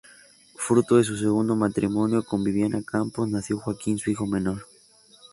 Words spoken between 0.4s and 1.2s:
Fruto de su